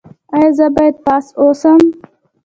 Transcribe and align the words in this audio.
ایا 0.35 0.49
زه 0.57 0.65
باید 0.75 0.95
پاس 1.05 1.25
اوسم؟ 1.41 1.79